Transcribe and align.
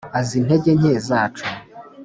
Az’intege 0.19 0.71
nke 0.79 0.93
zacu 1.07 1.45